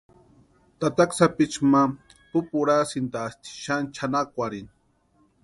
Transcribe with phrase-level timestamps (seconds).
[0.79, 1.81] Tataka sapichu ma
[2.31, 4.71] pupurhasïntasti xani chʼanakwarhini.